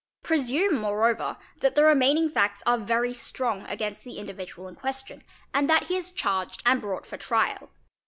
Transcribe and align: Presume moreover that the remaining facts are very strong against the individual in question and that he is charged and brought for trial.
Presume 0.23 0.79
moreover 0.81 1.37
that 1.59 1.75
the 1.75 1.83
remaining 1.85 2.27
facts 2.27 2.63
are 2.65 2.79
very 2.79 3.13
strong 3.13 3.67
against 3.67 4.03
the 4.03 4.17
individual 4.17 4.67
in 4.67 4.73
question 4.73 5.23
and 5.53 5.69
that 5.69 5.89
he 5.89 5.95
is 5.95 6.11
charged 6.11 6.63
and 6.65 6.81
brought 6.81 7.05
for 7.05 7.17
trial. 7.17 7.69